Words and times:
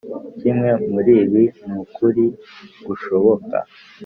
Kimwe 0.39 0.69
muribi 0.93 1.43
nukuri 1.65 2.25
gushboka 2.85 3.57